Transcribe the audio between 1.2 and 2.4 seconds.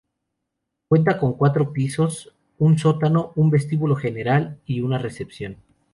cuatro pisos,